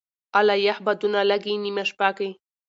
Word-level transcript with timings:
اله 0.39 0.55
یخ 0.67 0.77
بادونه 0.85 1.19
لګې 1.29 1.53
نېمه 1.63 1.83
شپه 1.89 2.09
کي 2.17 2.29